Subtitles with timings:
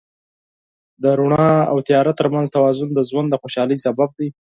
[1.03, 4.29] د رڼا او تیاره تر منځ توازن د ژوند د خوشحالۍ سبب دی.